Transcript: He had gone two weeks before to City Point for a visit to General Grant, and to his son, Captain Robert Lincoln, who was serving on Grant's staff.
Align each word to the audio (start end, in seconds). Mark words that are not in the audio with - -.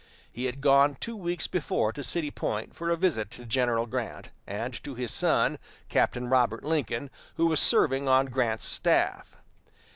He 0.31 0.45
had 0.45 0.61
gone 0.61 0.95
two 0.95 1.15
weeks 1.15 1.45
before 1.45 1.93
to 1.93 2.03
City 2.03 2.31
Point 2.31 2.75
for 2.75 2.89
a 2.89 2.97
visit 2.97 3.29
to 3.37 3.45
General 3.45 3.85
Grant, 3.85 4.29
and 4.47 4.73
to 4.83 4.95
his 4.95 5.11
son, 5.11 5.59
Captain 5.89 6.27
Robert 6.27 6.63
Lincoln, 6.63 7.11
who 7.35 7.45
was 7.45 7.59
serving 7.59 8.07
on 8.07 8.25
Grant's 8.25 8.65
staff. 8.65 9.35